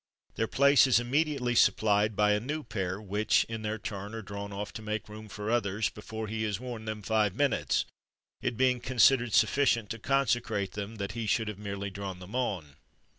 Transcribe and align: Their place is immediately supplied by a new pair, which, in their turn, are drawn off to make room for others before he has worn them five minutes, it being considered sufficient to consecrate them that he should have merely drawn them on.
Their 0.33 0.47
place 0.47 0.87
is 0.87 0.99
immediately 0.99 1.53
supplied 1.53 2.15
by 2.15 2.31
a 2.31 2.39
new 2.39 2.63
pair, 2.63 2.99
which, 2.99 3.43
in 3.43 3.61
their 3.61 3.77
turn, 3.77 4.15
are 4.15 4.23
drawn 4.23 4.51
off 4.51 4.73
to 4.73 4.81
make 4.81 5.07
room 5.07 5.29
for 5.29 5.51
others 5.51 5.89
before 5.91 6.27
he 6.27 6.41
has 6.41 6.59
worn 6.59 6.85
them 6.85 7.03
five 7.03 7.35
minutes, 7.35 7.85
it 8.41 8.57
being 8.57 8.79
considered 8.79 9.35
sufficient 9.35 9.91
to 9.91 9.99
consecrate 9.99 10.71
them 10.71 10.95
that 10.95 11.11
he 11.11 11.27
should 11.27 11.49
have 11.49 11.59
merely 11.59 11.91
drawn 11.91 12.17
them 12.17 12.35
on. 12.35 12.77